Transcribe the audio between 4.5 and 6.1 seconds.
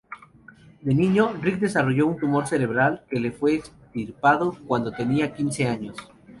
cuando tenía quince años.